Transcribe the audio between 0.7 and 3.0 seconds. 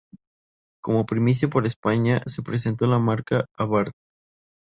Cómo primicia para España, se presentó la